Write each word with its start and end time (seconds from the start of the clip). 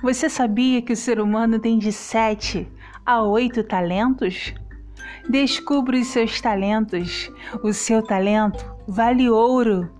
Você 0.00 0.30
sabia 0.30 0.80
que 0.80 0.92
o 0.92 0.96
ser 0.96 1.20
humano 1.20 1.58
tem 1.58 1.76
de 1.76 1.92
7 1.92 2.68
a 3.04 3.20
8 3.22 3.64
talentos? 3.64 4.54
Descubra 5.28 5.98
os 5.98 6.06
seus 6.06 6.40
talentos. 6.40 7.28
O 7.64 7.72
seu 7.72 8.00
talento 8.00 8.64
vale 8.86 9.28
ouro. 9.28 9.90